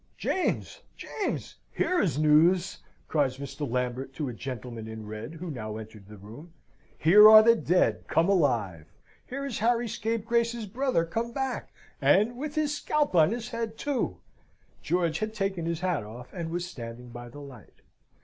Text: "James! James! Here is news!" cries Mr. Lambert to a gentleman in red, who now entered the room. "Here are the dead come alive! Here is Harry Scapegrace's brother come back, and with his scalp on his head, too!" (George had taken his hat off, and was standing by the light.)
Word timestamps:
"James! 0.17 0.81
James! 0.97 1.57
Here 1.71 2.01
is 2.01 2.17
news!" 2.17 2.79
cries 3.07 3.37
Mr. 3.37 3.69
Lambert 3.69 4.13
to 4.15 4.29
a 4.29 4.33
gentleman 4.33 4.87
in 4.87 5.05
red, 5.05 5.35
who 5.35 5.51
now 5.51 5.77
entered 5.77 6.07
the 6.07 6.17
room. 6.17 6.53
"Here 6.97 7.29
are 7.29 7.43
the 7.43 7.55
dead 7.55 8.05
come 8.07 8.27
alive! 8.27 8.87
Here 9.27 9.45
is 9.45 9.59
Harry 9.59 9.87
Scapegrace's 9.87 10.65
brother 10.65 11.05
come 11.05 11.33
back, 11.33 11.71
and 12.01 12.35
with 12.35 12.55
his 12.55 12.75
scalp 12.75 13.13
on 13.13 13.29
his 13.29 13.49
head, 13.49 13.77
too!" 13.77 14.17
(George 14.81 15.19
had 15.19 15.35
taken 15.35 15.67
his 15.67 15.81
hat 15.81 16.03
off, 16.03 16.33
and 16.33 16.49
was 16.49 16.65
standing 16.65 17.09
by 17.09 17.29
the 17.29 17.39
light.) 17.41 17.81